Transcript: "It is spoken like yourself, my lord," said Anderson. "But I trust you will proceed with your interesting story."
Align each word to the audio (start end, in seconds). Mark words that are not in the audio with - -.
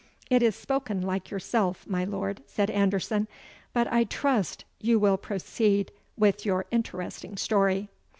"It 0.31 0.41
is 0.41 0.55
spoken 0.55 1.01
like 1.03 1.29
yourself, 1.29 1.85
my 1.85 2.05
lord," 2.05 2.41
said 2.47 2.71
Anderson. 2.71 3.27
"But 3.71 3.85
I 3.93 4.03
trust 4.05 4.65
you 4.79 4.97
will 4.97 5.15
proceed 5.17 5.91
with 6.17 6.43
your 6.43 6.65
interesting 6.71 7.37
story." 7.37 7.87